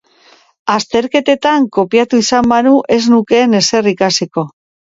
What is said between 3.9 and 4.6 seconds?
ikasiko.